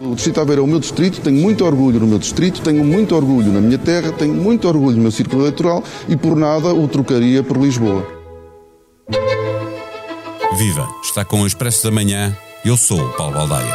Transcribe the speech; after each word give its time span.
O 0.00 0.14
Distrito 0.14 0.40
Aveiro 0.40 0.62
é 0.62 0.64
o 0.64 0.66
meu 0.68 0.78
distrito, 0.78 1.20
tenho 1.20 1.40
muito 1.40 1.64
orgulho 1.64 1.98
no 1.98 2.06
meu 2.06 2.18
distrito, 2.18 2.60
tenho 2.60 2.84
muito 2.84 3.16
orgulho 3.16 3.50
na 3.50 3.60
minha 3.60 3.78
terra, 3.78 4.12
tenho 4.12 4.34
muito 4.34 4.68
orgulho 4.68 4.96
no 4.96 5.02
meu 5.02 5.10
círculo 5.10 5.42
eleitoral 5.42 5.82
e 6.08 6.16
por 6.16 6.36
nada 6.36 6.72
o 6.72 6.86
trocaria 6.86 7.42
por 7.42 7.56
Lisboa. 7.56 8.06
Viva! 10.56 10.88
Está 11.02 11.24
com 11.24 11.42
o 11.42 11.46
Expresso 11.46 11.82
da 11.84 11.90
Manhã. 11.90 12.36
Eu 12.64 12.76
sou 12.76 13.00
o 13.00 13.12
Paulo 13.14 13.34
Baldaia. 13.34 13.74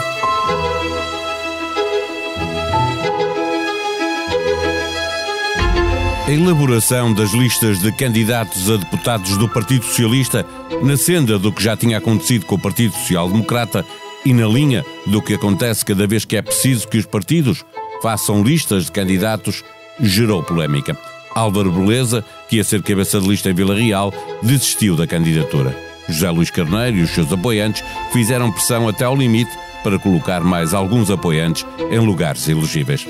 A 6.25 6.31
elaboração 6.31 7.13
das 7.13 7.31
listas 7.31 7.79
de 7.79 7.91
candidatos 7.91 8.69
a 8.69 8.77
deputados 8.77 9.35
do 9.37 9.49
Partido 9.49 9.83
Socialista, 9.83 10.45
na 10.81 10.95
senda 10.95 11.37
do 11.37 11.51
que 11.51 11.61
já 11.61 11.75
tinha 11.75 11.97
acontecido 11.97 12.45
com 12.45 12.55
o 12.55 12.59
Partido 12.59 12.93
Social 12.93 13.27
Democrata 13.27 13.85
e 14.25 14.33
na 14.33 14.47
linha 14.47 14.85
do 15.07 15.21
que 15.21 15.33
acontece 15.33 15.85
cada 15.85 16.05
vez 16.05 16.25
que 16.25 16.37
é 16.37 16.41
preciso 16.41 16.87
que 16.87 16.97
os 16.97 17.05
partidos 17.05 17.63
façam 18.01 18.43
listas 18.43 18.85
de 18.85 18.91
candidatos, 18.91 19.63
gerou 19.99 20.43
polémica. 20.43 20.97
Álvaro 21.33 21.71
Beleza, 21.71 22.23
que 22.49 22.57
ia 22.57 22.63
ser 22.63 22.81
cabeça 22.81 23.19
de 23.19 23.27
lista 23.27 23.49
em 23.49 23.53
Vila 23.53 23.75
Real, 23.75 24.13
desistiu 24.41 24.95
da 24.95 25.07
candidatura. 25.07 25.75
José 26.09 26.29
Luís 26.29 26.49
Carneiro 26.49 26.97
e 26.97 27.03
os 27.03 27.11
seus 27.11 27.31
apoiantes 27.31 27.83
fizeram 28.11 28.51
pressão 28.51 28.87
até 28.87 29.05
ao 29.05 29.15
limite 29.15 29.51
para 29.83 29.97
colocar 29.97 30.41
mais 30.41 30.73
alguns 30.73 31.09
apoiantes 31.09 31.65
em 31.89 31.99
lugares 31.99 32.47
elegíveis. 32.47 33.07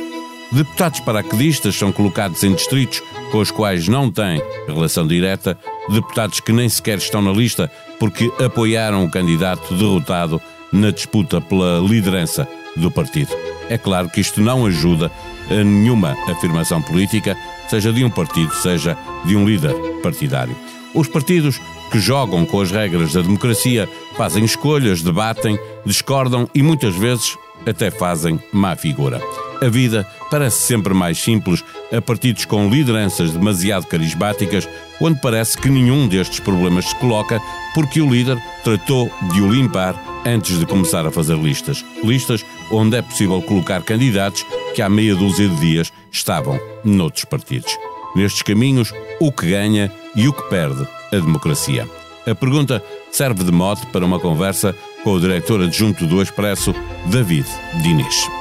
Deputados 0.52 1.00
paraquedistas 1.00 1.76
são 1.76 1.92
colocados 1.92 2.44
em 2.44 2.54
distritos 2.54 3.02
com 3.32 3.40
os 3.40 3.50
quais 3.50 3.88
não 3.88 4.12
têm 4.12 4.42
relação 4.68 5.08
direta, 5.08 5.58
deputados 5.90 6.42
que 6.42 6.52
nem 6.52 6.68
sequer 6.68 6.98
estão 6.98 7.22
na 7.22 7.32
lista 7.32 7.72
porque 7.98 8.30
apoiaram 8.44 9.06
o 9.06 9.10
candidato 9.10 9.74
derrotado 9.74 10.42
na 10.72 10.92
disputa 10.92 11.42
pela 11.42 11.80
liderança 11.80 12.48
do 12.76 12.90
partido. 12.90 13.36
É 13.70 13.78
claro 13.78 14.10
que 14.10 14.22
isto 14.22 14.42
não 14.42 14.66
ajuda 14.66 15.12
a 15.50 15.64
nenhuma 15.64 16.16
afirmação 16.28 16.82
política, 16.82 17.38
seja 17.70 17.92
de 17.92 18.04
um 18.04 18.10
partido, 18.10 18.54
seja 18.56 18.98
de 19.26 19.36
um 19.36 19.46
líder 19.46 19.74
partidário. 20.02 20.56
Os 20.94 21.08
partidos 21.08 21.60
que 21.92 22.00
jogam 22.00 22.46
com 22.46 22.60
as 22.60 22.72
regras 22.72 23.14
da 23.14 23.22
democracia 23.22 23.88
fazem 24.18 24.44
escolhas, 24.44 25.02
debatem, 25.02 25.58
discordam 25.86 26.50
e 26.54 26.62
muitas 26.62 26.96
vezes 26.96 27.38
até 27.66 27.92
fazem 27.92 28.40
má 28.52 28.76
figura. 28.76 29.22
A 29.62 29.70
vida 29.70 30.08
parece 30.30 30.64
sempre 30.64 30.94
mais 30.94 31.20
simples 31.20 31.64
a 31.96 32.02
partidos 32.02 32.46
com 32.46 32.68
lideranças 32.68 33.32
demasiado 33.32 33.86
carismáticas, 33.86 34.68
onde 35.00 35.22
parece 35.22 35.58
que 35.58 35.70
nenhum 35.70 36.08
destes 36.08 36.40
problemas 36.40 36.86
se 36.86 36.96
coloca 36.96 37.40
porque 37.76 38.02
o 38.02 38.10
líder 38.10 38.38
tratou 38.64 39.12
de 39.32 39.42
o 39.42 39.52
limpar 39.52 39.96
antes 40.26 40.60
de 40.60 40.66
começar 40.66 41.06
a 41.06 41.12
fazer 41.12 41.38
listas. 41.38 41.84
Listas 42.04 42.46
onde 42.72 42.98
é 42.98 43.02
possível 43.02 43.42
colocar 43.42 43.82
candidatos 43.84 44.46
que 44.76 44.82
há 44.82 44.90
meia 44.90 45.16
dúzia 45.16 45.48
de 45.48 45.56
dias 45.58 45.92
estavam 46.12 46.60
noutros 46.84 47.26
partidos. 47.26 47.72
Nestes 48.16 48.42
caminhos, 48.42 48.94
o 49.20 49.32
que 49.32 49.50
ganha 49.50 49.92
e 50.16 50.28
o 50.28 50.34
que 50.34 50.44
perde 50.50 50.88
a 51.12 51.16
democracia. 51.16 51.88
A 52.28 52.36
pergunta 52.36 52.84
serve 53.12 53.44
de 53.44 53.52
mote 53.52 53.86
para 53.88 54.06
uma 54.06 54.20
conversa 54.20 54.76
com 55.04 55.14
o 55.14 55.20
diretor 55.20 55.62
adjunto 55.62 56.06
do 56.06 56.22
Expresso, 56.22 56.74
David 57.08 57.48
Diniz. 57.82 58.41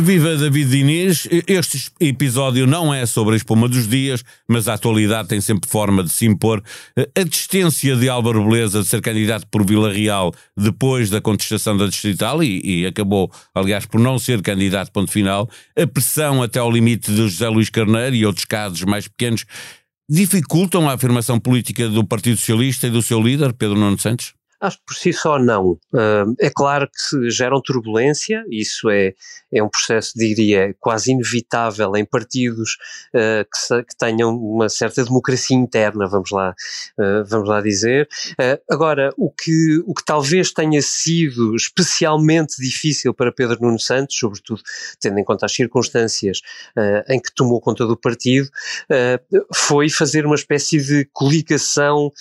Viva 0.00 0.36
David 0.36 0.70
Diniz, 0.70 1.26
este 1.46 1.90
episódio 2.00 2.66
não 2.66 2.92
é 2.92 3.06
sobre 3.06 3.32
a 3.32 3.36
espuma 3.36 3.66
dos 3.66 3.88
dias, 3.88 4.22
mas 4.46 4.68
a 4.68 4.74
atualidade 4.74 5.28
tem 5.28 5.40
sempre 5.40 5.70
forma 5.70 6.04
de 6.04 6.10
se 6.10 6.26
impor. 6.26 6.62
A 7.18 7.22
distância 7.22 7.96
de 7.96 8.06
Álvaro 8.06 8.44
Beleza 8.44 8.82
de 8.82 8.86
ser 8.86 9.00
candidato 9.00 9.46
por 9.46 9.64
Vila 9.64 9.90
Real 9.90 10.34
depois 10.54 11.08
da 11.08 11.20
contestação 11.20 11.76
da 11.78 11.86
Distrital 11.86 12.42
e, 12.42 12.82
e, 12.82 12.86
acabou, 12.86 13.32
aliás, 13.54 13.86
por 13.86 13.98
não 13.98 14.18
ser 14.18 14.42
candidato 14.42 14.92
ponto 14.92 15.10
final, 15.10 15.48
a 15.74 15.86
pressão 15.86 16.42
até 16.42 16.58
ao 16.58 16.70
limite 16.70 17.10
de 17.10 17.16
José 17.16 17.48
Luís 17.48 17.70
Carneiro 17.70 18.14
e 18.14 18.26
outros 18.26 18.44
casos 18.44 18.82
mais 18.82 19.08
pequenos 19.08 19.46
dificultam 20.08 20.90
a 20.90 20.92
afirmação 20.92 21.40
política 21.40 21.88
do 21.88 22.04
Partido 22.04 22.36
Socialista 22.36 22.86
e 22.86 22.90
do 22.90 23.00
seu 23.00 23.20
líder, 23.20 23.54
Pedro 23.54 23.78
Nuno 23.78 23.98
Santos? 23.98 24.35
Acho 24.60 24.78
que 24.78 24.84
por 24.86 24.94
si 24.94 25.12
só 25.12 25.38
não. 25.38 25.78
é 26.40 26.50
claro 26.50 26.88
que 26.88 27.30
geram 27.30 27.60
turbulência, 27.60 28.44
isso 28.50 28.88
é, 28.90 29.14
é 29.52 29.62
um 29.62 29.68
processo, 29.68 30.12
diria, 30.16 30.74
quase 30.80 31.12
inevitável 31.12 31.96
em 31.96 32.04
partidos 32.04 32.76
uh, 33.14 33.44
que, 33.44 33.84
que, 33.84 33.96
tenham 33.96 34.36
uma 34.36 34.68
certa 34.68 35.04
democracia 35.04 35.56
interna, 35.56 36.06
vamos 36.06 36.30
lá, 36.30 36.54
uh, 36.98 37.24
vamos 37.26 37.48
lá 37.48 37.60
dizer. 37.60 38.08
Uh, 38.32 38.60
agora, 38.70 39.12
o 39.16 39.30
que, 39.30 39.82
o 39.86 39.94
que 39.94 40.04
talvez 40.04 40.52
tenha 40.52 40.80
sido 40.82 41.54
especialmente 41.54 42.60
difícil 42.60 43.14
para 43.14 43.32
Pedro 43.32 43.58
Nuno 43.60 43.78
Santos, 43.78 44.16
sobretudo 44.18 44.62
tendo 45.00 45.18
em 45.18 45.24
conta 45.24 45.46
as 45.46 45.52
circunstâncias 45.52 46.40
em 47.08 47.20
que 47.20 47.34
tomou 47.34 47.60
conta 47.60 47.86
do 47.86 47.96
partido, 47.96 48.48
foi 49.54 49.88
fazer 49.88 50.26
uma 50.26 50.34
espécie 50.34 50.78
de 50.78 51.08
coligação, 51.12 52.12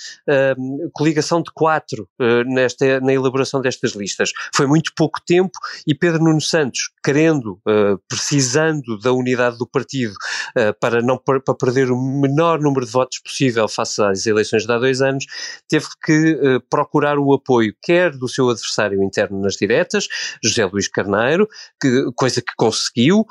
coligação 0.94 1.42
de 1.42 1.52
quatro 1.54 2.08
nesta, 2.46 3.00
na 3.00 3.14
elaboração 3.14 3.62
destas 3.62 3.94
listas. 3.94 4.32
Foi 4.54 4.66
muito 4.66 4.92
pouco 4.96 5.20
tempo 5.26 5.58
e 5.86 5.94
Pedro 5.94 6.24
Nuno 6.24 6.42
Santos, 6.42 6.90
querendo, 7.04 7.60
uh, 7.68 8.00
precisando 8.08 8.98
da 9.00 9.12
unidade 9.12 9.58
do 9.58 9.68
partido 9.68 10.14
uh, 10.58 10.78
para 10.80 11.02
não 11.02 11.18
para 11.18 11.40
perder 11.58 11.92
o 11.92 11.98
menor 11.98 12.60
número 12.60 12.86
de 12.86 12.92
votos 12.92 13.20
possível 13.20 13.68
face 13.68 14.02
às 14.02 14.26
eleições 14.26 14.66
de 14.66 14.72
há 14.72 14.78
dois 14.78 15.02
anos, 15.02 15.26
teve 15.68 15.86
que 16.04 16.40
procurar 16.70 17.18
o 17.18 17.34
apoio 17.34 17.74
quer 17.82 18.12
do 18.12 18.28
seu 18.28 18.50
adversário 18.50 19.04
interno 19.04 19.42
nas 19.42 19.56
diretas, 19.56 20.08
José 20.44 20.66
Luís 20.66 20.88
Carneiro, 20.88 21.48
que, 21.82 22.12
coisa 22.16 22.42
que 22.42 22.54
conseguiu, 22.56 23.26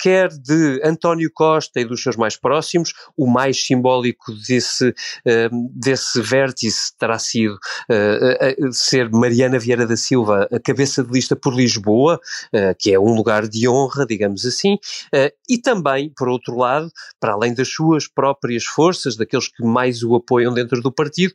quer 0.00 0.28
de 0.28 0.80
António 0.84 1.30
Costa 1.32 1.80
e 1.80 1.84
dos 1.84 2.02
seus 2.02 2.16
mais 2.16 2.36
próximos, 2.36 2.92
o 3.16 3.26
mais 3.26 3.64
simbólico 3.64 4.32
desse, 4.46 4.94
desse 5.74 6.20
vértice 6.20 6.96
terá 6.98 7.18
sido 7.18 7.58
ser 8.72 9.10
Mariana 9.10 9.58
Vieira 9.58 9.86
da 9.86 9.96
Silva 9.96 10.48
a 10.50 10.60
cabeça 10.60 11.02
de 11.02 11.12
lista 11.12 11.36
por 11.36 11.54
Lisboa, 11.54 12.20
que 12.78 12.92
é 12.92 12.98
um 12.98 13.14
lugar 13.14 13.46
de 13.48 13.68
honra, 13.68 14.06
digamos 14.06 14.44
assim, 14.44 14.78
e 15.48 15.58
também, 15.58 16.10
por 16.16 16.28
outro 16.28 16.56
lado, 16.56 16.90
para 17.20 17.32
além 17.32 17.54
das 17.54 17.68
suas 17.68 18.06
próprias 18.06 18.64
forças, 18.64 19.16
daqueles 19.16 19.48
que 19.48 19.64
mais 19.64 20.02
o 20.02 20.14
apoiam 20.14 20.52
dentro 20.52 20.80
do 20.80 20.92
partido, 20.92 21.32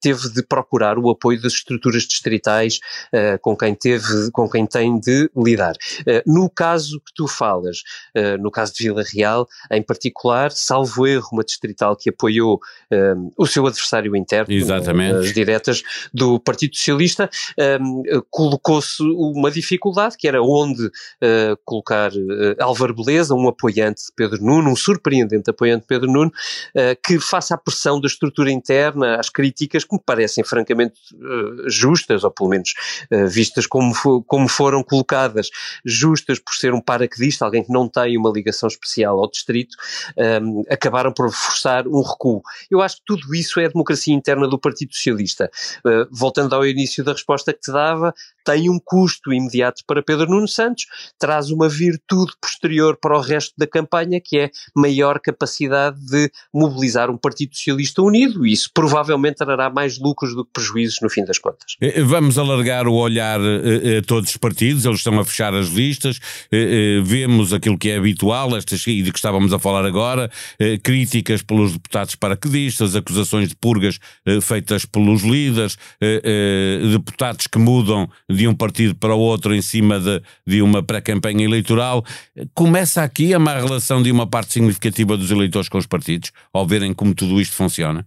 teve 0.00 0.30
de 0.30 0.42
procurar 0.42 0.98
o 0.98 1.10
apoio 1.10 1.40
das 1.40 1.54
estruturas 1.54 2.02
distritais 2.04 2.78
com 3.40 3.56
quem 3.56 3.74
teve, 3.74 4.30
com 4.32 4.48
quem 4.48 4.66
tem 4.66 4.98
de 4.98 5.30
lidar. 5.36 5.74
no 6.26 6.48
caso 6.50 7.00
que 7.00 7.12
tu 7.14 7.26
falas, 7.26 7.82
no 8.40 8.50
caso 8.50 8.74
de 8.74 8.84
Vila 8.84 9.02
Real, 9.02 9.46
em 9.70 9.82
particular, 9.82 10.50
salvo 10.52 11.06
erro, 11.06 11.28
uma 11.32 11.44
distrital 11.44 11.96
que 11.96 12.10
apoiou 12.10 12.60
o 13.36 13.46
seu 13.46 13.66
adversário 13.66 14.14
interno, 14.16 14.52
Exatamente. 14.52 15.16
as 15.16 15.32
do 16.12 16.40
Partido 16.40 16.76
Socialista, 16.76 17.28
colocou-se 18.30 19.02
uma 19.02 19.50
dificuldade, 19.50 20.16
que 20.16 20.28
era 20.28 20.42
onde 20.42 20.86
uh, 20.86 21.56
colocar 21.64 22.12
uh, 22.12 22.56
Álvaro 22.60 22.94
Beleza, 22.94 23.34
um 23.34 23.48
apoiante 23.48 24.06
de 24.06 24.12
Pedro 24.14 24.42
Nuno, 24.42 24.70
um 24.70 24.76
surpreendente 24.76 25.50
apoiante 25.50 25.82
de 25.82 25.86
Pedro 25.86 26.10
Nuno, 26.10 26.30
uh, 26.30 26.98
que 27.04 27.18
faça 27.18 27.54
a 27.54 27.58
pressão 27.58 28.00
da 28.00 28.06
estrutura 28.06 28.50
interna, 28.50 29.18
às 29.18 29.28
críticas 29.28 29.84
que 29.84 29.94
me 29.94 30.00
parecem 30.04 30.44
francamente 30.44 30.94
justas, 31.66 32.24
ou 32.24 32.30
pelo 32.30 32.50
menos 32.50 32.74
vistas 33.28 33.66
como, 33.66 33.94
como 34.24 34.48
foram 34.48 34.82
colocadas, 34.82 35.48
justas 35.84 36.38
por 36.38 36.54
ser 36.54 36.72
um 36.72 36.80
paraquedista, 36.80 37.44
alguém 37.44 37.64
que 37.64 37.72
não 37.72 37.88
tem 37.88 38.16
uma 38.16 38.30
ligação 38.30 38.68
especial 38.68 39.18
ao 39.18 39.30
distrito, 39.30 39.76
um, 40.42 40.62
acabaram 40.70 41.12
por 41.12 41.30
forçar 41.32 41.86
um 41.86 42.02
recuo. 42.02 42.42
Eu 42.70 42.80
acho 42.82 42.96
que 42.96 43.02
tudo 43.06 43.34
isso 43.34 43.60
é 43.60 43.66
a 43.66 43.68
democracia 43.68 44.14
interna 44.14 44.48
do 44.48 44.58
Partido 44.58 44.94
Socialista. 44.94 45.50
Uh, 45.84 46.06
voltando 46.10 46.54
ao 46.54 46.66
início 46.66 47.04
da 47.04 47.12
resposta 47.12 47.52
que 47.52 47.60
te 47.60 47.72
dava, 47.72 48.14
tem 48.44 48.70
um 48.70 48.78
custo 48.78 49.32
imediato 49.32 49.82
para 49.86 50.02
Pedro 50.02 50.30
Nuno 50.30 50.46
Santos, 50.46 50.86
traz 51.18 51.50
uma 51.50 51.68
virtude 51.68 52.32
posterior 52.40 52.96
para 52.96 53.16
o 53.16 53.20
resto 53.20 53.52
da 53.58 53.66
campanha, 53.66 54.20
que 54.20 54.38
é 54.38 54.50
maior 54.74 55.18
capacidade 55.18 55.98
de 56.06 56.30
mobilizar 56.54 57.10
um 57.10 57.16
Partido 57.16 57.56
Socialista 57.56 58.02
unido, 58.02 58.46
e 58.46 58.52
isso 58.52 58.70
provavelmente 58.72 59.36
trará 59.36 59.68
mais 59.68 59.98
lucros 59.98 60.34
do 60.34 60.44
que 60.44 60.52
prejuízos 60.52 60.98
no 61.02 61.10
fim 61.10 61.24
das 61.24 61.38
contas. 61.38 61.76
Eh, 61.80 62.02
vamos 62.02 62.38
alargar 62.38 62.86
o 62.86 62.94
olhar 62.94 63.40
a 63.40 64.02
todos 64.06 64.30
os 64.30 64.36
partidos, 64.36 64.84
eles 64.84 64.98
estão 64.98 65.18
a 65.18 65.24
fechar 65.24 65.52
as 65.54 65.68
listas, 65.68 66.20
vemos 67.04 67.52
aquilo 67.52 67.76
que 67.76 67.90
é 67.90 67.96
habitual, 67.96 68.56
estas 68.56 68.86
e 68.86 69.02
de 69.02 69.10
que 69.10 69.18
estávamos 69.18 69.52
a 69.52 69.58
falar 69.58 69.84
agora, 69.84 70.30
críticas 70.82 71.42
pelos 71.42 71.72
deputados 71.72 72.14
paraquedistas, 72.14 72.94
acusações 72.94 73.48
de 73.48 73.56
purgas 73.56 73.98
feitas 74.40 74.84
pelos 74.84 75.22
líderes, 75.22 75.45
deputados 76.92 77.46
que 77.46 77.58
mudam 77.58 78.08
de 78.30 78.48
um 78.48 78.54
partido 78.54 78.94
para 78.94 79.14
o 79.14 79.18
outro 79.18 79.54
em 79.54 79.62
cima 79.62 80.00
de, 80.00 80.22
de 80.46 80.62
uma 80.62 80.82
pré-campanha 80.82 81.44
eleitoral. 81.44 82.04
Começa 82.54 83.02
aqui 83.02 83.34
a 83.34 83.38
má 83.38 83.54
relação 83.54 84.02
de 84.02 84.10
uma 84.10 84.26
parte 84.26 84.52
significativa 84.52 85.16
dos 85.16 85.30
eleitores 85.30 85.68
com 85.68 85.78
os 85.78 85.86
partidos, 85.86 86.32
ao 86.52 86.66
verem 86.66 86.92
como 86.92 87.14
tudo 87.14 87.40
isto 87.40 87.54
funciona? 87.54 88.06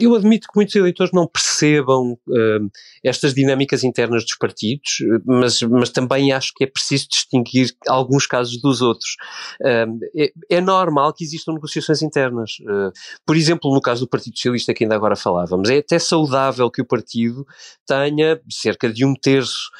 Eu 0.00 0.14
admito 0.14 0.48
que 0.48 0.56
muitos 0.56 0.74
eleitores 0.74 1.12
não 1.12 1.26
percebam 1.26 2.12
uh, 2.12 2.70
estas 3.04 3.34
dinâmicas 3.34 3.84
internas 3.84 4.24
dos 4.24 4.36
partidos, 4.36 4.98
mas, 5.26 5.60
mas 5.62 5.90
também 5.90 6.32
acho 6.32 6.52
que 6.54 6.64
é 6.64 6.66
preciso 6.66 7.08
distinguir 7.08 7.74
alguns 7.86 8.26
casos 8.26 8.60
dos 8.60 8.80
outros. 8.80 9.16
Uh, 9.60 9.98
é, 10.16 10.32
é, 10.48 10.60
normal 10.60 11.12
que 11.12 11.24
existam 11.24 11.52
negociações 11.52 12.02
internas. 12.02 12.58
Uh, 12.60 12.92
por 13.26 13.36
exemplo, 13.36 13.72
no 13.72 13.80
caso 13.80 14.02
do 14.02 14.08
Partido 14.08 14.36
Socialista, 14.36 14.72
que 14.72 14.84
ainda 14.84 14.94
agora 14.94 15.16
falávamos, 15.16 15.68
é 15.68 15.78
até 15.78 15.98
saudável 15.98 16.70
que 16.70 16.80
o 16.80 16.86
partido 16.86 17.46
tenha 17.86 18.40
cerca 18.50 18.90
de 18.90 19.04
um 19.04 19.14
terço 19.14 19.70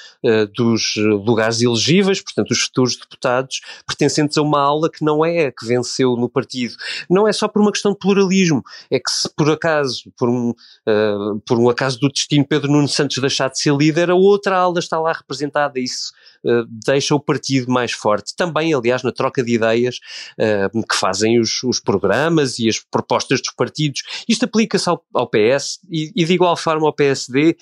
dos 0.54 0.94
lugares 0.96 1.62
elegíveis, 1.62 2.20
portanto, 2.20 2.50
os 2.50 2.60
futuros 2.62 2.96
deputados, 2.96 3.60
pertencentes 3.86 4.36
a 4.36 4.42
uma 4.42 4.60
aula 4.60 4.90
que 4.90 5.04
não 5.04 5.24
é 5.24 5.46
a 5.46 5.52
que 5.52 5.66
venceu 5.66 6.16
no 6.16 6.28
partido. 6.28 6.74
Não 7.08 7.26
é 7.26 7.32
só 7.32 7.48
por 7.48 7.62
uma 7.62 7.72
questão 7.72 7.92
de 7.92 7.98
pluralismo, 7.98 8.62
é 8.90 8.98
que 8.98 9.10
se 9.10 9.28
por 9.34 9.50
acaso 9.50 10.09
por 10.16 10.28
um, 10.28 10.50
uh, 10.50 11.40
por 11.46 11.58
um 11.58 11.68
acaso 11.68 11.98
do 11.98 12.08
destino 12.08 12.46
Pedro 12.46 12.70
Nuno 12.70 12.88
Santos 12.88 13.18
deixar 13.18 13.48
de 13.48 13.58
ser 13.58 13.74
líder, 13.74 14.10
a 14.10 14.14
outra 14.14 14.56
ala 14.56 14.78
está 14.78 14.98
lá 14.98 15.12
representada, 15.12 15.78
isso 15.78 16.12
uh, 16.44 16.64
deixa 16.86 17.14
o 17.14 17.20
partido 17.20 17.70
mais 17.70 17.92
forte. 17.92 18.34
Também, 18.36 18.72
aliás, 18.74 19.02
na 19.02 19.12
troca 19.12 19.42
de 19.42 19.54
ideias 19.54 19.98
uh, 20.38 20.86
que 20.86 20.96
fazem 20.96 21.38
os, 21.38 21.62
os, 21.62 21.80
programas 21.80 22.58
e 22.58 22.68
as 22.68 22.78
propostas 22.78 23.40
dos 23.40 23.52
partidos. 23.54 24.02
Isto 24.28 24.44
aplica-se 24.44 24.88
ao, 24.88 25.04
ao, 25.14 25.28
PS 25.28 25.80
e, 25.90 26.12
e, 26.14 26.24
de 26.24 26.32
igual 26.32 26.56
forma 26.56 26.86
ao 26.86 26.92
PSD, 26.92 27.56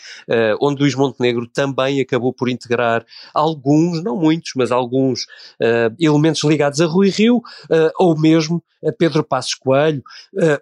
onde 0.60 0.82
Luís 0.82 0.94
Montenegro 0.94 1.46
também 1.46 2.00
acabou 2.00 2.32
por 2.32 2.48
integrar 2.48 3.04
alguns, 3.32 4.02
não 4.02 4.16
muitos, 4.16 4.52
mas 4.56 4.70
alguns 4.72 5.26
elementos 5.98 6.42
ligados 6.44 6.80
a 6.80 6.86
Rui 6.86 7.10
Rio, 7.10 7.40
ou 7.98 8.19
mesmo 8.19 8.62
a 8.84 8.92
Pedro 8.92 9.25
Passos 9.25 9.54
Coelho, 9.54 10.02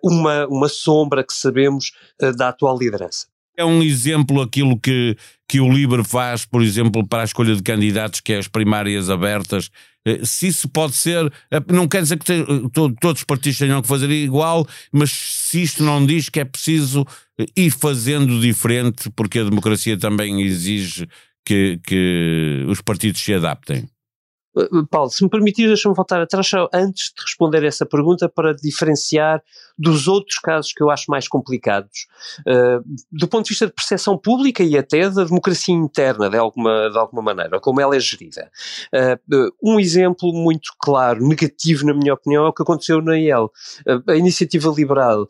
uma, 0.03 0.47
uma 0.47 0.69
sombra 0.69 1.25
que 1.25 1.33
sabemos 1.33 1.93
da 2.37 2.49
atual 2.49 2.79
liderança. 2.79 3.27
É 3.57 3.65
um 3.65 3.83
exemplo 3.83 4.43
aquilo 4.43 4.79
que, 4.79 5.17
que 5.49 5.61
o 5.61 5.73
LIBRE 5.73 6.05
faz, 6.05 6.45
por 6.45 6.63
exemplo, 6.63 7.07
para 7.07 7.23
a 7.23 7.25
escolha 7.25 7.55
de 7.55 7.63
candidatos, 7.63 8.21
que 8.21 8.33
é 8.33 8.39
as 8.39 8.49
primárias 8.49 9.09
abertas. 9.09 9.71
Eh, 10.05 10.25
se 10.25 10.49
isso 10.49 10.69
pode 10.69 10.95
ser, 10.95 11.33
eh, 11.51 11.61
não 11.69 11.89
quer 11.89 12.03
dizer 12.03 12.19
que 12.19 12.25
te, 12.25 12.45
todos 12.71 13.21
os 13.21 13.25
partidos 13.25 13.59
tenham 13.59 13.81
que 13.81 13.89
fazer 13.89 14.11
igual, 14.11 14.67
mas 14.93 15.11
se 15.11 15.63
isto 15.63 15.83
não 15.83 16.05
diz 16.05 16.29
que 16.29 16.41
é 16.41 16.45
preciso 16.45 17.07
eh, 17.39 17.47
ir 17.57 17.71
fazendo 17.71 18.41
diferente, 18.41 19.11
porque 19.17 19.39
a 19.39 19.45
democracia 19.45 19.99
também 19.99 20.43
exige 20.43 21.09
que, 21.45 21.81
que 21.87 22.65
os 22.69 22.81
partidos 22.83 23.23
se 23.23 23.33
adaptem. 23.33 23.89
Eh, 24.57 24.69
Paulo, 24.91 25.11
se 25.11 25.23
me 25.23 25.31
permitir, 25.31 25.67
deixa-me 25.67 25.95
voltar 25.95 26.21
atrás 26.21 26.51
antes 26.73 27.13
de 27.17 27.23
responder 27.23 27.65
essa 27.65 27.87
pergunta 27.87 28.29
para 28.29 28.55
diferenciar 28.55 29.43
dos 29.79 30.09
outros 30.09 30.39
casos 30.39 30.73
que 30.73 30.83
eu 30.83 30.91
acho 30.91 31.05
mais 31.09 31.29
complicados, 31.29 32.07
uh, 32.41 32.83
do 33.11 33.29
ponto 33.29 33.45
de 33.45 33.51
vista 33.51 33.67
de 33.67 33.73
percepção 33.73 34.17
pública 34.17 34.63
e 34.63 34.77
até 34.77 35.09
da 35.11 35.25
democracia 35.25 35.75
interna, 35.75 36.31
de 36.31 36.37
alguma, 36.37 36.91
de 36.91 36.99
alguma 36.99 37.23
maneira, 37.23 37.61
como 37.61 37.81
ela 37.81 37.95
é 37.95 38.01
gerida. 38.01 38.51
Uh, 38.93 39.53
um 39.63 39.79
exemplo 39.79 40.33
muito 40.33 40.73
claro, 40.79 41.27
negativo 41.27 41.85
na 41.85 41.95
minha 41.95 42.15
opinião, 42.15 42.47
é 42.47 42.49
o 42.49 42.53
que 42.53 42.63
aconteceu 42.63 43.03
na 43.03 43.19
IEL. 43.19 43.51
Uh, 43.87 44.11
a 44.11 44.17
Iniciativa 44.17 44.73
Liberal 44.75 45.27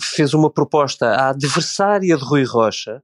fez 0.00 0.34
uma 0.34 0.50
proposta 0.50 1.06
à 1.06 1.30
adversária 1.30 2.16
de 2.16 2.22
Rui 2.22 2.44
Rocha, 2.44 3.02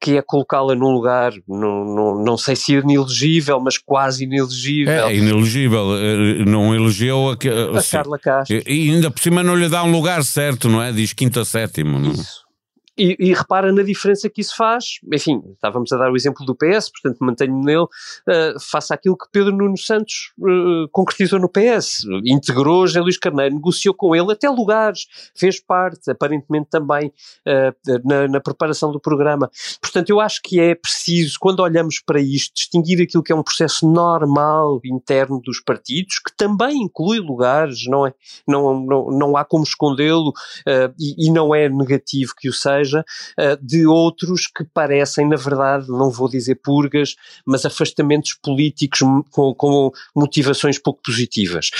que 0.00 0.16
é 0.16 0.22
colocá-la 0.22 0.74
num 0.74 0.90
lugar, 0.90 1.32
não, 1.48 1.84
não, 1.84 2.22
não 2.22 2.36
sei 2.36 2.54
se 2.54 2.74
inelegível, 2.74 3.58
mas 3.58 3.78
quase 3.78 4.24
inelegível. 4.24 5.06
É, 5.06 5.14
inelegível, 5.14 5.86
não 6.46 6.74
elegeu 6.74 7.30
a, 7.30 7.32
a 7.32 7.82
Carla 7.82 8.18
Castro. 8.18 8.62
E 8.66 8.90
ainda 8.90 9.10
por 9.10 9.20
cima 9.20 9.42
não 9.42 9.56
lhe 9.56 9.68
dá 9.68 9.82
um 9.82 9.90
lugar 9.90 10.15
certo, 10.24 10.68
não 10.68 10.82
é? 10.82 10.92
Diz 10.92 11.12
quinta 11.12 11.44
sétimo. 11.44 11.98
Não? 11.98 12.12
Isso. 12.12 12.45
E, 12.98 13.14
e, 13.20 13.34
repara 13.34 13.70
na 13.72 13.82
diferença 13.82 14.30
que 14.30 14.40
isso 14.40 14.56
faz. 14.56 15.00
Enfim, 15.12 15.42
estávamos 15.52 15.92
a 15.92 15.98
dar 15.98 16.10
o 16.10 16.16
exemplo 16.16 16.46
do 16.46 16.54
PS, 16.54 16.90
portanto 16.90 17.18
mantenho-me 17.20 17.62
nele, 17.62 17.82
uh, 17.84 18.58
face 18.58 18.92
àquilo 18.92 19.16
que 19.16 19.26
Pedro 19.30 19.54
Nuno 19.54 19.76
Santos 19.76 20.32
uh, 20.38 20.88
concretizou 20.90 21.38
no 21.38 21.48
PS. 21.48 22.06
Integrou 22.24 22.86
José 22.86 23.00
Luís 23.00 23.18
Carneiro, 23.18 23.56
negociou 23.56 23.94
com 23.94 24.16
ele 24.16 24.32
até 24.32 24.48
lugares, 24.48 25.06
fez 25.34 25.60
parte, 25.60 26.10
aparentemente 26.10 26.68
também, 26.70 27.08
uh, 27.08 28.00
na, 28.02 28.28
na, 28.28 28.40
preparação 28.40 28.90
do 28.90 28.98
programa. 28.98 29.50
Portanto, 29.80 30.08
eu 30.08 30.18
acho 30.18 30.40
que 30.42 30.58
é 30.58 30.74
preciso, 30.74 31.36
quando 31.38 31.60
olhamos 31.60 32.00
para 32.00 32.20
isto, 32.20 32.54
distinguir 32.54 33.02
aquilo 33.02 33.22
que 33.22 33.32
é 33.32 33.36
um 33.36 33.42
processo 33.42 33.86
normal 33.86 34.80
interno 34.84 35.38
dos 35.44 35.60
partidos, 35.60 36.18
que 36.18 36.34
também 36.34 36.78
inclui 36.78 37.18
lugares, 37.18 37.86
não 37.86 38.06
é? 38.06 38.14
Não, 38.48 38.80
não, 38.80 39.10
não 39.10 39.36
há 39.36 39.44
como 39.44 39.64
escondê-lo 39.64 40.32
e, 40.98 41.26
e 41.26 41.30
não 41.30 41.54
é 41.54 41.68
negativo 41.68 42.32
que 42.36 42.48
o 42.48 42.52
seja 42.52 42.85
seja, 42.86 43.04
eh, 43.38 43.58
de 43.60 43.86
outros 43.86 44.46
que 44.46 44.64
parecem, 44.64 45.28
na 45.28 45.36
verdade, 45.36 45.88
não 45.88 46.10
vou 46.10 46.28
dizer 46.28 46.56
purgas, 46.56 47.16
mas 47.44 47.64
afastamentos 47.66 48.34
políticos 48.42 49.00
com, 49.30 49.54
com 49.54 49.90
motivações 50.14 50.78
pouco 50.78 51.02
positivas. 51.02 51.70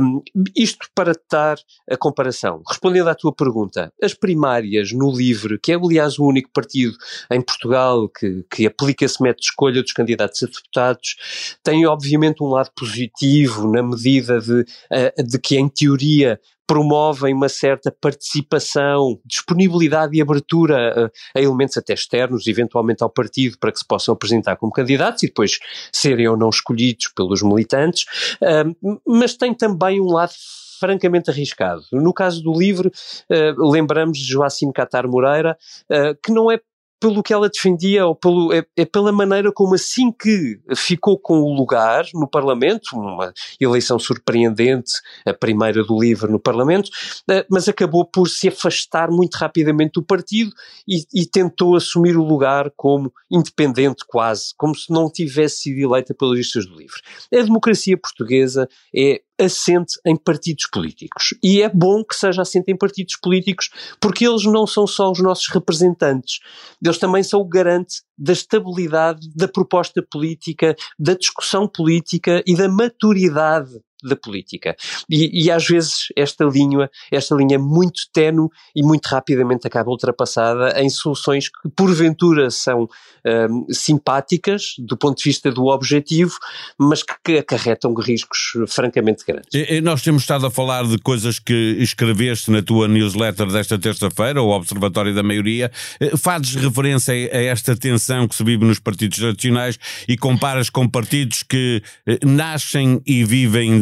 Um, 0.00 0.22
isto 0.54 0.86
para 0.94 1.12
dar 1.30 1.58
a 1.90 1.96
comparação. 1.96 2.62
Respondendo 2.68 3.08
à 3.08 3.14
tua 3.14 3.34
pergunta, 3.34 3.92
as 4.02 4.14
primárias 4.14 4.92
no 4.92 5.10
LIVRE, 5.10 5.58
que 5.58 5.72
é 5.72 5.76
aliás 5.76 6.18
o 6.18 6.24
único 6.24 6.50
partido 6.52 6.96
em 7.30 7.40
Portugal 7.40 8.08
que, 8.08 8.44
que 8.50 8.66
aplica 8.66 9.04
esse 9.04 9.22
método 9.22 9.40
de 9.40 9.46
escolha 9.46 9.82
dos 9.82 9.92
candidatos 9.92 10.42
a 10.42 10.46
deputados, 10.46 11.16
tem 11.62 11.86
obviamente 11.86 12.42
um 12.42 12.48
lado 12.48 12.70
positivo 12.76 13.70
na 13.70 13.82
medida 13.82 14.40
de, 14.40 14.64
eh, 14.90 15.22
de 15.22 15.38
que, 15.38 15.56
em 15.56 15.68
teoria, 15.68 16.38
promovem 16.70 17.34
uma 17.34 17.48
certa 17.48 17.90
participação, 17.90 19.18
disponibilidade 19.26 20.16
e 20.16 20.22
abertura 20.22 21.10
a, 21.34 21.36
a, 21.36 21.42
elementos 21.42 21.76
até 21.76 21.92
externos, 21.92 22.46
eventualmente 22.46 23.02
ao 23.02 23.10
partido, 23.10 23.58
para 23.58 23.72
que 23.72 23.80
se 23.80 23.84
possam 23.84 24.14
apresentar 24.14 24.54
como 24.54 24.70
candidatos 24.70 25.24
e 25.24 25.26
depois 25.26 25.58
serem 25.92 26.28
ou 26.28 26.36
não 26.36 26.48
escolhidos 26.48 27.08
pelos 27.08 27.42
militantes, 27.42 28.04
uh, 28.40 29.00
mas 29.04 29.34
tem 29.36 29.52
também 29.52 30.00
um 30.00 30.12
lado 30.12 30.30
francamente 30.78 31.28
arriscado. 31.28 31.82
No 31.90 32.14
caso 32.14 32.40
do 32.40 32.56
LIVRE, 32.56 32.86
uh, 32.88 33.68
lembramos 33.68 34.18
de 34.18 34.24
Joacim 34.24 34.70
Catar 34.70 35.08
Moreira, 35.08 35.58
uh, 35.90 36.16
que 36.24 36.32
não 36.32 36.52
é 36.52 36.60
pelo 37.00 37.22
que 37.22 37.32
ela 37.32 37.48
defendia, 37.48 38.06
ou 38.06 38.14
pelo, 38.14 38.52
é, 38.52 38.64
é, 38.76 38.84
pela 38.84 39.10
maneira 39.10 39.50
como 39.50 39.74
assim 39.74 40.12
que 40.12 40.60
ficou 40.76 41.18
com 41.18 41.40
o 41.40 41.54
lugar 41.54 42.04
no 42.12 42.28
Parlamento, 42.28 42.90
uma 42.92 43.32
eleição 43.58 43.98
surpreendente, 43.98 44.92
a 45.24 45.32
primeira 45.32 45.82
do 45.82 45.98
LIVRE 45.98 46.30
no 46.30 46.38
Parlamento, 46.38 46.90
eh, 47.30 47.46
mas 47.50 47.68
acabou 47.68 48.04
por 48.04 48.28
se 48.28 48.48
afastar 48.48 49.10
muito 49.10 49.34
rapidamente 49.36 49.92
do 49.94 50.02
partido 50.02 50.52
e, 50.86 51.04
e, 51.14 51.26
tentou 51.26 51.74
assumir 51.74 52.16
o 52.16 52.24
lugar 52.24 52.70
como 52.76 53.10
independente 53.30 54.04
quase, 54.06 54.54
como 54.56 54.74
se 54.74 54.92
não 54.92 55.10
tivesse 55.10 55.62
sido 55.62 55.78
eleita 55.78 56.14
pelas 56.14 56.36
listas 56.36 56.66
do 56.66 56.76
LIVRE. 56.76 57.00
A 57.32 57.42
democracia 57.42 57.96
portuguesa 57.96 58.68
é 58.94 59.22
assente 59.40 59.94
em 60.06 60.16
partidos 60.16 60.66
políticos. 60.70 61.34
E 61.42 61.62
é 61.62 61.68
bom 61.68 62.04
que 62.04 62.14
seja 62.14 62.42
assente 62.42 62.70
em 62.70 62.76
partidos 62.76 63.16
políticos, 63.16 63.70
porque 64.00 64.26
eles 64.26 64.44
não 64.44 64.66
são 64.66 64.86
só 64.86 65.10
os 65.10 65.20
nossos 65.20 65.48
representantes, 65.48 66.40
eles 66.82 66.98
também 66.98 67.22
são 67.22 67.40
o 67.40 67.48
garante 67.48 68.02
da 68.16 68.32
estabilidade 68.32 69.28
da 69.34 69.48
proposta 69.48 70.02
política, 70.02 70.74
da 70.98 71.14
discussão 71.14 71.66
política 71.66 72.42
e 72.46 72.54
da 72.54 72.68
maturidade 72.68 73.80
da 74.02 74.16
política. 74.16 74.76
E, 75.08 75.44
e, 75.44 75.50
às 75.50 75.66
vezes 75.66 76.06
esta 76.16 76.44
linha, 76.44 76.90
esta 77.10 77.34
linha 77.34 77.56
é 77.56 77.58
muito 77.58 78.02
tenue 78.12 78.48
e 78.74 78.82
muito 78.82 79.06
rapidamente 79.06 79.66
acaba 79.66 79.90
ultrapassada 79.90 80.80
em 80.80 80.88
soluções 80.88 81.48
que 81.48 81.68
porventura 81.70 82.50
são 82.50 82.88
um, 83.24 83.66
simpáticas 83.70 84.74
do 84.78 84.96
ponto 84.96 85.18
de 85.18 85.24
vista 85.24 85.50
do 85.50 85.66
objetivo, 85.66 86.36
mas 86.78 87.02
que, 87.02 87.38
acarretam 87.38 87.94
riscos 87.94 88.52
francamente 88.68 89.24
grandes. 89.26 89.48
E, 89.52 89.80
nós 89.80 90.02
temos 90.02 90.22
estado 90.22 90.46
a 90.46 90.50
falar 90.50 90.86
de 90.86 90.98
coisas 90.98 91.38
que 91.38 91.76
escreveste 91.78 92.50
na 92.50 92.62
tua 92.62 92.88
newsletter 92.88 93.46
desta 93.46 93.78
terça-feira, 93.78 94.42
o 94.42 94.48
Observatório 94.48 95.14
da 95.14 95.22
Maioria. 95.22 95.70
Eh, 96.00 96.16
fazes 96.16 96.54
referência 96.54 97.12
a 97.12 97.42
esta 97.42 97.76
tensão 97.76 98.26
que 98.26 98.34
se 98.34 98.44
vive 98.44 98.64
nos 98.64 98.78
partidos 98.78 99.18
tradicionais 99.18 99.78
e 100.08 100.16
comparas 100.16 100.70
com 100.70 100.88
partidos 100.88 101.42
que 101.42 101.82
eh, 102.06 102.18
nascem 102.24 103.00
e 103.06 103.24
vivem 103.24 103.80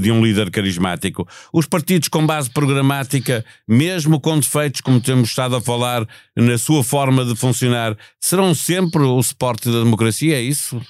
de 0.00 0.10
um 0.10 0.24
líder 0.24 0.50
carismático. 0.50 1.26
Os 1.52 1.66
partidos 1.66 2.08
com 2.08 2.26
base 2.26 2.50
programática, 2.50 3.44
mesmo 3.66 4.20
com 4.20 4.38
defeitos, 4.38 4.80
como 4.80 5.00
temos 5.00 5.30
estado 5.30 5.56
a 5.56 5.60
falar, 5.60 6.06
na 6.36 6.58
sua 6.58 6.82
forma 6.82 7.24
de 7.24 7.36
funcionar, 7.36 7.96
serão 8.20 8.54
sempre 8.54 9.02
o 9.02 9.22
suporte 9.22 9.70
da 9.70 9.82
democracia? 9.82 10.36
É 10.36 10.42
isso? 10.42 10.80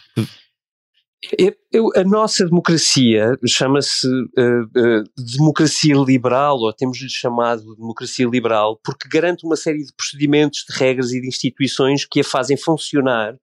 Eu, 1.38 1.90
a 1.97 2.04
nossa 2.04 2.45
democracia 2.45 3.37
chama-se 3.47 4.07
uh, 4.07 4.62
uh, 4.62 5.04
democracia 5.37 5.95
liberal, 5.97 6.59
ou 6.59 6.73
temos-lhe 6.73 7.09
chamado 7.09 7.75
democracia 7.75 8.26
liberal, 8.26 8.78
porque 8.85 9.09
garante 9.09 9.45
uma 9.45 9.57
série 9.57 9.85
de 9.85 9.93
procedimentos, 9.93 10.64
de 10.69 10.76
regras 10.76 11.12
e 11.12 11.21
de 11.21 11.26
instituições 11.26 12.04
que 12.04 12.21
a 12.21 12.25
fazem 12.25 12.57
funcionar, 12.57 13.35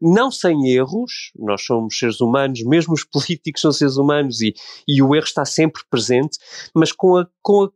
não 0.00 0.30
sem 0.30 0.70
erros, 0.70 1.32
nós 1.36 1.62
somos 1.62 1.98
seres 1.98 2.20
humanos, 2.20 2.62
mesmo 2.64 2.94
os 2.94 3.04
políticos 3.04 3.60
são 3.60 3.72
seres 3.72 3.96
humanos 3.96 4.40
e, 4.40 4.54
e 4.86 5.02
o 5.02 5.14
erro 5.14 5.26
está 5.26 5.44
sempre 5.44 5.82
presente, 5.90 6.38
mas 6.74 6.92
com 6.92 7.18
a, 7.18 7.26
com 7.42 7.64
a, 7.64 7.70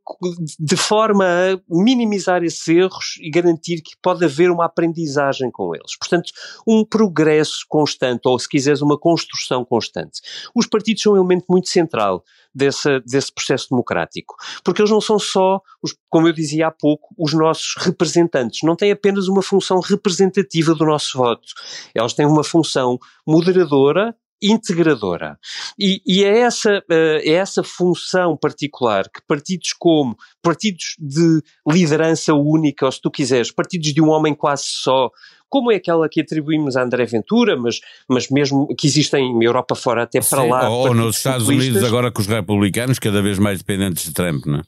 de 0.59 0.77
forma 0.77 1.25
a 1.25 1.59
minimizar 1.69 2.43
esses 2.45 2.67
erros 2.69 3.19
e 3.21 3.31
garantir 3.31 3.83
que 3.83 3.93
pode 4.01 4.25
haver 4.25 4.51
uma 4.51 4.67
aprendizagem 4.67 5.51
com 5.51 5.75
eles. 5.75 5.97
Portanto, 5.99 6.33
um 6.67 6.85
progresso 6.85 7.65
constante, 7.69 8.23
ou 8.27 8.39
se 8.39 8.49
quiseres, 8.49 8.81
uma 8.81 8.99
construção 8.99 9.48
constante 9.65 9.99
importante. 9.99 10.21
Os 10.55 10.67
partidos 10.67 11.03
são 11.03 11.13
um 11.13 11.17
elemento 11.17 11.45
muito 11.49 11.69
central 11.69 12.25
desse, 12.55 13.33
processo 13.35 13.69
democrático, 13.71 14.35
porque 14.65 14.83
eles 14.83 14.91
não 14.91 15.01
são 15.01 15.19
só, 15.19 15.61
os, 15.83 15.95
como 16.09 16.29
eu 16.29 16.33
dizia 16.33 16.69
há 16.69 16.71
pouco, 16.71 17.15
os 17.17 17.33
nossos 17.33 17.75
representantes, 17.79 18.61
não 18.63 18.77
têm 18.77 18.91
apenas 18.91 19.29
uma 19.29 19.43
função 19.43 19.81
representativa 19.81 20.75
do 20.75 20.85
nosso 20.85 21.19
voto, 21.19 21.47
elas 21.95 22.15
têm 22.15 22.27
uma 22.27 22.45
função 22.45 22.99
moderadora 23.27 24.15
integradora. 24.41 25.37
E, 25.77 26.01
e, 26.07 26.23
é, 26.23 26.41
essa, 26.41 26.81
é 26.89 27.33
essa 27.33 27.65
função 27.65 28.37
particular 28.37 29.09
que 29.09 29.21
partidos 29.27 29.73
como 29.73 30.17
partidos 30.41 30.95
de 30.97 31.43
liderança 31.67 32.33
única, 32.35 32.87
ou 32.87 32.93
se 32.93 33.01
tu 33.01 33.11
quiseres, 33.11 33.51
partidos 33.51 33.93
de 33.93 34.01
um 34.01 34.09
homem 34.09 34.35
quase 34.35 34.65
só, 34.67 35.11
como 35.49 35.73
é 35.73 35.77
aquela 35.77 36.09
que 36.09 36.21
atribuímos 36.21 36.77
a 36.77 36.83
André 36.83 37.05
Ventura, 37.07 37.57
mas, 37.57 37.81
mas 38.09 38.29
mesmo 38.29 38.69
que 38.77 38.87
existem 38.87 39.25
em 39.25 39.45
Europa 39.45 39.75
fora 39.75 40.03
até 40.03 40.21
para 40.21 40.43
Sim, 40.43 40.51
lá. 40.51 40.69
Ou 40.69 40.95
nos 40.95 41.17
Estados 41.17 41.49
Unidos 41.49 41.83
agora 41.85 42.11
com 42.11 42.21
os 42.21 42.27
republicanos 42.27 42.99
cada 42.99 43.23
vez 43.23 43.39
mais 43.39 43.59
dependentes 43.59 44.05
de 44.05 44.13
Trump, 44.13 44.47
não 44.47 44.59
é? 44.59 44.63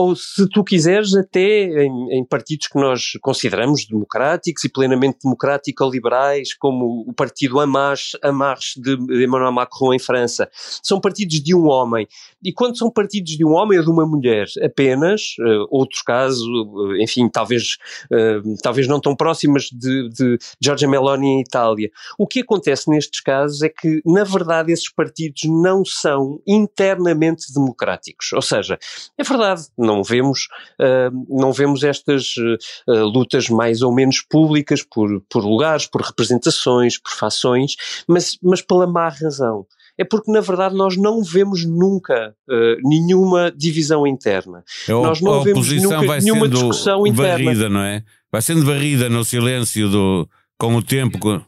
Ou 0.00 0.16
se 0.16 0.48
tu 0.48 0.64
quiseres, 0.64 1.14
até 1.14 1.84
em, 1.84 2.20
em, 2.20 2.24
partidos 2.24 2.68
que 2.68 2.80
nós 2.80 3.12
consideramos 3.20 3.84
democráticos 3.84 4.64
e 4.64 4.68
plenamente 4.70 5.18
democrático-liberais, 5.22 6.54
como 6.54 7.04
o 7.06 7.12
partido 7.12 7.60
Hamas 7.60 8.72
de 8.78 8.94
Emmanuel 9.22 9.52
Macron 9.52 9.92
em 9.92 9.98
França. 9.98 10.48
São 10.82 10.98
partidos 10.98 11.42
de 11.42 11.54
um 11.54 11.68
homem. 11.68 12.08
E 12.42 12.50
quando 12.50 12.78
são 12.78 12.90
partidos 12.90 13.36
de 13.36 13.44
um 13.44 13.52
homem 13.52 13.78
ou 13.78 13.84
de 13.84 13.90
uma 13.90 14.06
mulher 14.06 14.46
apenas, 14.64 15.34
uh, 15.38 15.66
outros 15.70 16.00
casos, 16.00 16.46
uh, 16.46 16.96
enfim, 16.96 17.28
talvez, 17.28 17.76
uh, 18.10 18.56
talvez 18.62 18.88
não 18.88 19.00
tão 19.02 19.14
próximas 19.14 19.64
de, 19.64 20.08
de 20.08 20.38
Giorgia 20.58 20.88
Meloni 20.88 21.26
em 21.26 21.40
Itália, 21.42 21.90
o 22.18 22.26
que 22.26 22.40
acontece 22.40 22.88
nestes 22.88 23.20
casos 23.20 23.60
é 23.60 23.68
que, 23.68 24.00
na 24.06 24.24
verdade, 24.24 24.72
esses 24.72 24.90
partidos 24.90 25.42
não 25.44 25.84
são 25.84 26.40
internamente 26.46 27.52
democráticos. 27.52 28.32
Ou 28.32 28.40
seja, 28.40 28.78
é 29.18 29.22
verdade, 29.22 29.66
não 29.76 29.89
vemos, 30.02 30.48
uh, 30.80 31.10
não 31.28 31.52
vemos 31.52 31.82
estas 31.82 32.34
uh, 32.36 33.04
lutas 33.04 33.48
mais 33.48 33.82
ou 33.82 33.92
menos 33.92 34.20
públicas 34.20 34.82
por, 34.82 35.20
por 35.28 35.44
lugares, 35.44 35.86
por 35.86 36.02
representações, 36.02 36.98
por 36.98 37.12
fações, 37.12 37.76
mas, 38.08 38.38
mas 38.42 38.62
pela 38.62 38.86
má 38.86 39.08
razão 39.08 39.66
é 40.00 40.04
porque, 40.04 40.32
na 40.32 40.40
verdade, 40.40 40.74
nós 40.74 40.96
não 40.96 41.22
vemos 41.22 41.66
nunca 41.66 42.34
uh, 42.48 42.88
nenhuma 42.88 43.52
divisão 43.54 44.06
interna. 44.06 44.64
É 44.88 44.92
nós 44.92 45.20
não 45.20 45.42
vemos 45.42 45.70
nunca 45.72 46.18
nenhuma 46.18 46.48
discussão 46.48 47.02
varrida, 47.12 47.50
interna. 47.50 47.68
não 47.68 47.80
é? 47.82 48.02
Vai 48.32 48.40
sendo 48.40 48.64
varrida 48.64 49.10
no 49.10 49.22
silêncio 49.22 49.90
do, 49.90 50.28
com 50.58 50.74
o 50.74 50.82
tempo. 50.82 51.18
Com 51.18 51.42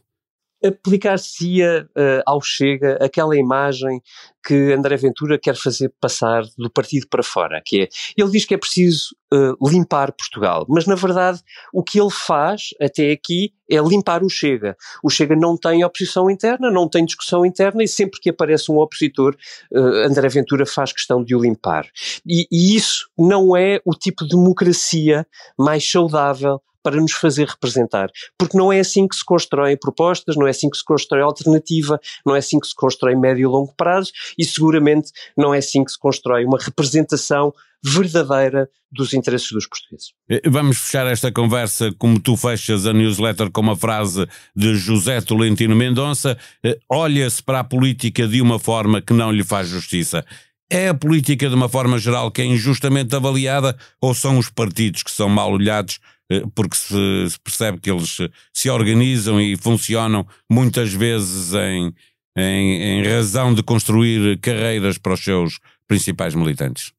aplicar-se-ia 0.63 1.87
uh, 1.89 2.23
ao 2.25 2.41
Chega 2.41 2.97
aquela 3.01 3.35
imagem 3.37 4.01
que 4.45 4.73
André 4.73 4.97
Ventura 4.97 5.39
quer 5.39 5.55
fazer 5.55 5.93
passar 6.01 6.43
do 6.57 6.69
partido 6.69 7.07
para 7.09 7.23
fora, 7.23 7.61
que 7.65 7.83
é, 7.83 7.87
ele 8.17 8.31
diz 8.31 8.45
que 8.45 8.53
é 8.53 8.57
preciso 8.57 9.15
uh, 9.33 9.69
limpar 9.69 10.11
Portugal, 10.11 10.65
mas 10.67 10.85
na 10.85 10.95
verdade 10.95 11.41
o 11.73 11.81
que 11.81 11.99
ele 11.99 12.11
faz 12.11 12.69
até 12.81 13.11
aqui 13.11 13.53
é 13.69 13.77
limpar 13.77 14.21
o 14.23 14.29
Chega. 14.29 14.75
O 15.01 15.09
Chega 15.09 15.35
não 15.35 15.57
tem 15.57 15.83
oposição 15.83 16.29
interna, 16.29 16.69
não 16.69 16.89
tem 16.89 17.05
discussão 17.05 17.45
interna 17.45 17.83
e 17.83 17.87
sempre 17.87 18.19
que 18.19 18.29
aparece 18.29 18.71
um 18.71 18.79
opositor, 18.79 19.35
uh, 19.71 20.07
André 20.07 20.27
Ventura 20.27 20.65
faz 20.65 20.91
questão 20.91 21.23
de 21.23 21.35
o 21.35 21.41
limpar. 21.41 21.87
E, 22.25 22.45
e 22.51 22.75
isso 22.75 23.09
não 23.17 23.55
é 23.55 23.79
o 23.85 23.93
tipo 23.93 24.25
de 24.25 24.31
democracia 24.31 25.25
mais 25.57 25.89
saudável 25.89 26.61
para 26.83 26.97
nos 26.97 27.13
fazer 27.13 27.47
representar. 27.47 28.09
Porque 28.37 28.57
não 28.57 28.71
é 28.71 28.79
assim 28.79 29.07
que 29.07 29.15
se 29.15 29.25
constroem 29.25 29.77
propostas, 29.77 30.35
não 30.35 30.45
é 30.45 30.49
assim 30.49 30.69
que 30.69 30.77
se 30.77 30.83
constrói 30.83 31.21
alternativa, 31.21 31.99
não 32.25 32.35
é 32.35 32.39
assim 32.39 32.59
que 32.59 32.67
se 32.67 32.75
constrói 32.75 33.15
médio 33.15 33.43
e 33.43 33.47
longo 33.47 33.73
prazo 33.75 34.11
e 34.37 34.43
seguramente 34.43 35.11
não 35.37 35.53
é 35.53 35.59
assim 35.59 35.83
que 35.83 35.91
se 35.91 35.97
constrói 35.97 36.45
uma 36.45 36.59
representação 36.59 37.53
verdadeira 37.83 38.69
dos 38.89 39.13
interesses 39.13 39.51
dos 39.51 39.67
portugueses. 39.67 40.13
Eh, 40.29 40.41
vamos 40.45 40.77
fechar 40.77 41.05
esta 41.07 41.31
conversa 41.31 41.91
como 41.97 42.19
tu 42.19 42.37
fechas 42.37 42.85
a 42.85 42.93
newsletter 42.93 43.51
com 43.51 43.61
uma 43.61 43.75
frase 43.75 44.25
de 44.55 44.75
José 44.75 45.19
Tolentino 45.19 45.75
Mendonça: 45.75 46.37
eh, 46.63 46.79
olha-se 46.89 47.43
para 47.43 47.59
a 47.59 47.63
política 47.63 48.27
de 48.27 48.41
uma 48.41 48.57
forma 48.57 49.01
que 49.01 49.13
não 49.13 49.31
lhe 49.31 49.43
faz 49.43 49.67
justiça. 49.67 50.25
É 50.71 50.87
a 50.87 50.93
política 50.93 51.49
de 51.49 51.55
uma 51.55 51.67
forma 51.67 51.99
geral 51.99 52.31
que 52.31 52.41
é 52.41 52.45
injustamente 52.45 53.15
avaliada 53.15 53.77
ou 54.01 54.13
são 54.13 54.37
os 54.37 54.49
partidos 54.49 55.03
que 55.03 55.11
são 55.11 55.27
mal 55.27 55.51
olhados 55.51 55.99
porque 56.55 56.75
se, 56.75 57.29
se, 57.29 57.39
percebe 57.39 57.79
que 57.79 57.91
eles 57.91 58.17
se 58.53 58.69
organizam 58.69 59.39
e 59.39 59.55
funcionam 59.55 60.25
muitas 60.49 60.93
vezes 60.93 61.53
em, 61.53 61.93
em, 62.37 62.81
em 62.81 63.03
razão 63.03 63.53
de 63.53 63.63
construir 63.63 64.37
carreiras 64.39 64.97
para 64.97 65.13
os 65.13 65.23
seus 65.23 65.59
principais 65.87 66.35
militantes. 66.35 66.93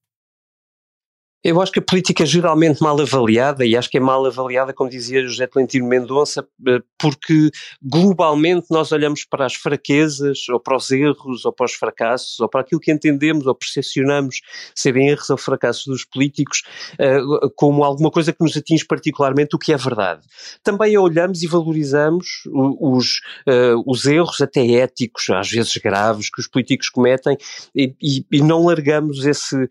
Eu 1.44 1.60
acho 1.60 1.70
que 1.70 1.78
a 1.78 1.82
política 1.82 2.22
é 2.22 2.26
geralmente 2.26 2.82
mal 2.82 2.98
avaliada, 2.98 3.66
e 3.66 3.76
acho 3.76 3.90
que 3.90 3.98
é 3.98 4.00
mal 4.00 4.24
avaliada, 4.24 4.72
como 4.72 4.88
dizia 4.88 5.22
José 5.22 5.46
Tolentino 5.46 5.86
Mendonça, 5.86 6.48
eh, 6.66 6.80
porque 6.98 7.50
globalmente 7.82 8.68
nós 8.70 8.92
olhamos 8.92 9.26
para 9.26 9.44
as 9.44 9.52
fraquezas, 9.54 10.48
ou 10.48 10.58
para 10.58 10.74
os 10.74 10.90
erros, 10.90 11.44
ou 11.44 11.52
para 11.52 11.66
os 11.66 11.74
fracassos, 11.74 12.40
ou 12.40 12.48
para 12.48 12.62
aquilo 12.62 12.80
que 12.80 12.90
entendemos 12.90 13.46
ou 13.46 13.54
percepcionamos 13.54 14.40
serem 14.74 15.10
erros 15.10 15.28
ou 15.28 15.36
fracassos 15.36 15.84
dos 15.84 16.04
políticos, 16.06 16.62
eh, 16.98 17.20
como 17.54 17.84
alguma 17.84 18.10
coisa 18.10 18.32
que 18.32 18.42
nos 18.42 18.56
atinge 18.56 18.86
particularmente, 18.86 19.54
o 19.54 19.58
que 19.58 19.74
é 19.74 19.76
verdade. 19.76 20.22
Também 20.62 20.96
olhamos 20.96 21.42
e 21.42 21.46
valorizamos 21.46 22.26
os, 22.46 23.20
eh, 23.46 23.74
os 23.84 24.06
erros, 24.06 24.40
até 24.40 24.66
éticos, 24.76 25.28
às 25.28 25.50
vezes 25.50 25.76
graves, 25.76 26.30
que 26.30 26.40
os 26.40 26.48
políticos 26.48 26.88
cometem, 26.88 27.36
e, 27.76 27.94
e, 28.32 28.40
não 28.40 28.64
largamos 28.64 29.26
esse, 29.26 29.68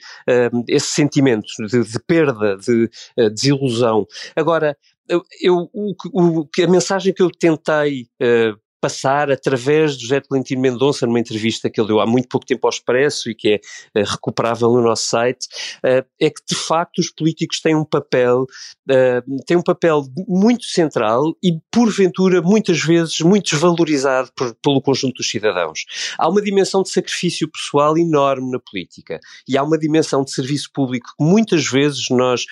esse 0.67 0.87
sentimento 0.87 1.47
de, 1.67 1.83
de 1.83 1.99
perda, 1.99 2.57
de 2.57 2.89
uh, 3.17 3.29
desilusão. 3.29 4.05
Agora, 4.35 4.77
eu, 5.07 5.69
o, 5.73 5.93
o, 6.13 6.49
a 6.63 6.67
mensagem 6.67 7.13
que 7.13 7.21
eu 7.21 7.29
tentei 7.29 8.07
uh, 8.21 8.57
passar 8.83 9.31
através 9.31 9.95
do 9.95 10.01
José 10.01 10.19
Tolentino 10.19 10.61
Mendonça, 10.61 11.07
numa 11.07 11.17
entrevista 11.17 11.69
que 11.69 11.79
ele 11.79 11.87
deu 11.87 12.01
há 12.01 12.05
muito 12.05 12.27
pouco 12.27 12.45
tempo 12.45 12.67
ao 12.67 12.69
Expresso 12.69 13.29
e 13.29 13.35
que 13.35 13.61
é 13.95 14.01
uh, 14.01 14.03
recuperável 14.03 14.69
no 14.71 14.81
nosso 14.81 15.07
site, 15.07 15.47
uh, 15.77 16.05
é 16.19 16.29
que 16.29 16.41
de 16.45 16.53
facto 16.53 16.99
os 16.99 17.09
políticos 17.09 17.61
têm 17.61 17.73
um 17.73 17.85
papel, 17.85 18.41
uh, 18.41 19.43
têm 19.47 19.55
um 19.55 19.63
papel 19.63 20.03
muito 20.27 20.65
central 20.65 21.33
e 21.41 21.53
porventura 21.71 22.41
muitas 22.41 22.81
vezes 22.81 23.21
muito 23.21 23.51
desvalorizado 23.51 24.29
por, 24.35 24.53
pelo 24.55 24.81
conjunto 24.81 25.15
dos 25.15 25.29
cidadãos. 25.29 25.85
Há 26.17 26.27
uma 26.27 26.41
dimensão 26.41 26.83
de 26.83 26.89
sacrifício 26.89 27.49
pessoal 27.49 27.97
enorme 27.97 28.51
na 28.51 28.59
política 28.59 29.17
e 29.47 29.57
há 29.57 29.63
uma 29.63 29.77
dimensão 29.77 30.25
de 30.25 30.31
serviço 30.31 30.69
público 30.73 31.07
que 31.17 31.23
muitas 31.23 31.65
vezes 31.69 32.09
nós 32.09 32.45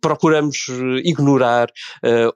procuramos 0.00 0.66
ignorar 1.04 1.68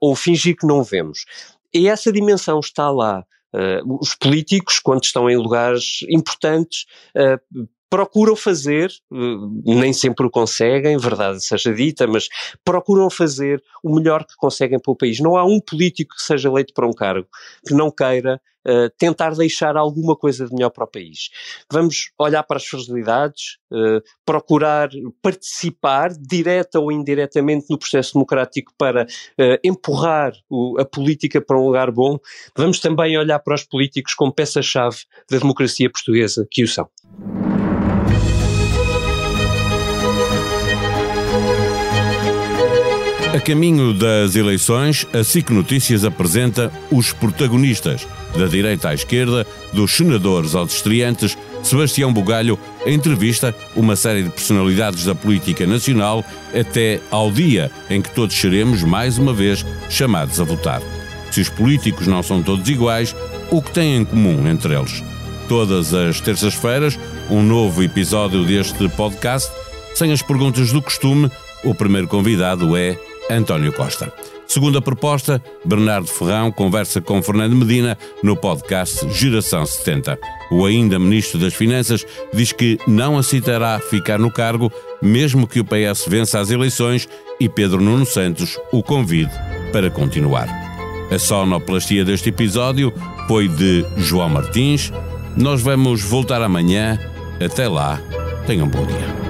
ou 0.01 0.17
fingir 0.17 0.57
que 0.57 0.67
não 0.67 0.83
vemos. 0.83 1.25
E 1.73 1.89
essa 1.89 2.13
dimensão 2.13 2.61
está 2.61 2.91
lá 2.91 3.25
Uh, 3.53 3.99
os 4.01 4.15
políticos, 4.15 4.79
quando 4.79 5.03
estão 5.03 5.29
em 5.29 5.37
lugares 5.37 6.05
importantes, 6.09 6.85
uh, 7.17 7.67
procuram 7.91 8.37
fazer, 8.37 8.93
nem 9.65 9.93
sempre 9.93 10.25
o 10.25 10.31
conseguem, 10.31 10.97
verdade 10.97 11.45
seja 11.45 11.75
dita, 11.75 12.07
mas 12.07 12.29
procuram 12.65 13.11
fazer 13.11 13.61
o 13.83 13.93
melhor 13.93 14.25
que 14.25 14.37
conseguem 14.37 14.79
para 14.79 14.93
o 14.93 14.97
país. 14.97 15.19
Não 15.19 15.37
há 15.37 15.45
um 15.45 15.61
político 15.61 16.15
que 16.15 16.23
seja 16.23 16.49
eleito 16.49 16.73
para 16.73 16.87
um 16.87 16.93
cargo 16.93 17.27
que 17.67 17.75
não 17.75 17.91
queira 17.91 18.41
uh, 18.67 18.91
tentar 18.99 19.31
deixar 19.35 19.77
alguma 19.77 20.17
coisa 20.17 20.47
de 20.47 20.55
melhor 20.55 20.71
para 20.71 20.85
o 20.85 20.87
país. 20.87 21.31
Vamos 21.71 22.11
olhar 22.19 22.43
para 22.43 22.57
as 22.57 22.67
fragilidades, 22.67 23.59
uh, 23.71 24.03
procurar 24.25 24.91
participar, 25.23 26.11
direta 26.13 26.79
ou 26.79 26.91
indiretamente, 26.91 27.67
no 27.71 27.79
processo 27.79 28.15
democrático 28.15 28.73
para 28.77 29.05
uh, 29.05 29.59
empurrar 29.65 30.33
o, 30.49 30.79
a 30.81 30.85
política 30.85 31.41
para 31.41 31.59
um 31.59 31.67
lugar 31.67 31.91
bom. 31.91 32.19
Vamos 32.57 32.81
também 32.81 33.17
olhar 33.17 33.39
para 33.39 33.55
os 33.55 33.65
políticos 33.65 34.15
como 34.15 34.33
peça-chave 34.33 34.99
da 35.31 35.39
democracia 35.39 35.91
portuguesa, 35.91 36.47
que 36.51 36.63
o 36.63 36.69
são. 36.69 36.89
A 43.33 43.39
caminho 43.39 43.95
das 43.95 44.35
eleições, 44.35 45.07
a 45.13 45.23
SIC 45.23 45.51
Notícias 45.51 46.05
apresenta 46.05 46.73
os 46.91 47.13
protagonistas, 47.13 48.05
da 48.37 48.49
direita 48.49 48.89
à 48.89 48.95
esquerda, 48.95 49.47
dos 49.73 49.93
senadores 49.93 50.57
aos 50.57 50.75
estreantes, 50.75 51.39
Sebastião 51.63 52.13
Bugalho 52.13 52.59
entrevista 52.85 53.55
uma 53.77 53.95
série 53.95 54.25
de 54.25 54.31
personalidades 54.31 55.05
da 55.05 55.15
política 55.15 55.65
nacional 55.65 56.25
até 56.53 57.01
ao 57.09 57.31
dia 57.31 57.71
em 57.89 58.03
que 58.03 58.11
todos 58.11 58.35
seremos, 58.35 58.83
mais 58.83 59.17
uma 59.17 59.33
vez, 59.33 59.65
chamados 59.89 60.41
a 60.41 60.45
votar. 60.45 60.83
Se 61.31 61.41
os 61.41 61.49
políticos 61.49 62.09
não 62.09 62.25
são 62.25 62.43
todos 62.43 62.69
iguais, 62.69 63.15
o 63.49 63.63
que 63.63 63.71
têm 63.71 63.99
em 63.99 64.05
comum 64.05 64.49
entre 64.49 64.77
eles? 64.77 65.05
Todas 65.49 65.95
as 65.95 66.21
terças-feiras, 66.21 66.99
um 67.31 67.45
novo 67.45 67.81
episódio 67.81 68.45
deste 68.45 68.89
podcast. 68.89 69.53
Sem 69.95 70.11
as 70.11 70.23
perguntas 70.23 70.73
do 70.73 70.83
costume, 70.83 71.31
o 71.63 71.75
primeiro 71.75 72.09
convidado 72.09 72.77
é 72.77 72.99
António 73.31 73.73
Costa. 73.73 74.13
Segunda 74.47 74.83
proposta, 74.83 75.41
Bernardo 75.65 76.09
Ferrão 76.09 76.51
conversa 76.51 77.01
com 77.01 77.23
Fernando 77.23 77.55
Medina 77.55 77.97
no 78.23 78.37
podcast 78.37 79.09
Geração 79.11 79.65
70. 79.65 80.19
O 80.51 80.67
ainda 80.67 80.99
Ministro 80.99 81.39
das 81.39 81.55
Finanças 81.55 82.05
diz 82.35 82.51
que 82.51 82.77
não 82.87 83.17
aceitará 83.17 83.79
ficar 83.79 84.19
no 84.19 84.31
cargo, 84.31 84.73
mesmo 85.01 85.47
que 85.47 85.61
o 85.61 85.65
PS 85.65 86.07
vença 86.09 86.41
as 86.41 86.51
eleições 86.51 87.09
e 87.39 87.49
Pedro 87.49 87.81
Nuno 87.81 88.05
Santos 88.05 88.59
o 88.73 88.83
convide 88.83 89.33
para 89.73 89.89
continuar. 89.89 90.49
A 91.11 91.19
sonoplastia 91.19 92.05
deste 92.05 92.29
episódio 92.29 92.93
foi 93.29 93.47
de 93.47 93.85
João 93.97 94.29
Martins. 94.29 94.93
Nós 95.37 95.63
vamos 95.63 96.03
voltar 96.03 96.43
amanhã. 96.43 96.99
Até 97.45 97.69
lá, 97.69 98.01
tenham 98.47 98.67
um 98.67 98.71
bom 98.71 98.85
dia. 98.85 99.30